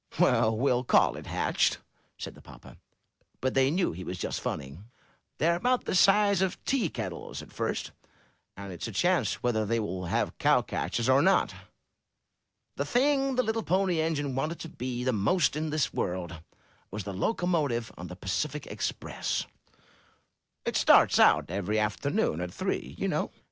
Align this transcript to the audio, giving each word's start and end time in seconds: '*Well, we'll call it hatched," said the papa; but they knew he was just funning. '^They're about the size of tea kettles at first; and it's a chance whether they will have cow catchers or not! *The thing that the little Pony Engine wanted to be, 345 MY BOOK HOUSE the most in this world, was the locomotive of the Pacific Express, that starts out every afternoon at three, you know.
'*Well, 0.17 0.57
we'll 0.57 0.83
call 0.83 1.15
it 1.15 1.27
hatched," 1.27 1.77
said 2.17 2.33
the 2.33 2.41
papa; 2.41 2.75
but 3.39 3.53
they 3.53 3.69
knew 3.69 3.91
he 3.91 4.03
was 4.03 4.17
just 4.17 4.41
funning. 4.41 4.85
'^They're 5.37 5.55
about 5.55 5.85
the 5.85 5.93
size 5.93 6.41
of 6.41 6.57
tea 6.65 6.89
kettles 6.89 7.43
at 7.43 7.53
first; 7.53 7.91
and 8.57 8.73
it's 8.73 8.87
a 8.87 8.91
chance 8.91 9.43
whether 9.43 9.63
they 9.63 9.79
will 9.79 10.05
have 10.05 10.35
cow 10.39 10.63
catchers 10.63 11.07
or 11.07 11.21
not! 11.21 11.53
*The 12.77 12.83
thing 12.83 13.35
that 13.35 13.35
the 13.35 13.43
little 13.43 13.61
Pony 13.61 13.99
Engine 14.01 14.33
wanted 14.33 14.59
to 14.61 14.69
be, 14.69 15.03
345 15.03 15.03
MY 15.03 15.03
BOOK 15.03 15.11
HOUSE 15.11 15.21
the 15.21 15.31
most 15.31 15.55
in 15.55 15.69
this 15.69 15.93
world, 15.93 16.41
was 16.89 17.03
the 17.03 17.13
locomotive 17.13 17.91
of 17.95 18.07
the 18.07 18.15
Pacific 18.15 18.65
Express, 18.65 19.45
that 20.63 20.75
starts 20.75 21.19
out 21.19 21.51
every 21.51 21.77
afternoon 21.79 22.41
at 22.41 22.51
three, 22.51 22.95
you 22.97 23.07
know. 23.07 23.29